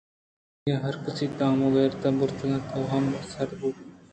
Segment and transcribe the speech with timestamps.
[0.63, 3.77] آئی ءَ ہرکسی تام ءُغیرت برتگ اَت آ ہم سرد بوت